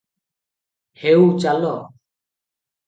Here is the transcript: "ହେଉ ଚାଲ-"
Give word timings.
"ହେଉ 1.03 1.29
ଚାଲ-" 1.45 1.77